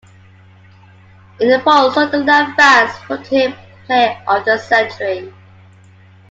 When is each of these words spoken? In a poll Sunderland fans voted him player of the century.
In 1.39 1.51
a 1.51 1.59
poll 1.59 1.91
Sunderland 1.91 2.55
fans 2.55 2.91
voted 3.07 3.27
him 3.27 3.53
player 3.85 4.19
of 4.29 4.43
the 4.45 4.57
century. 4.57 5.31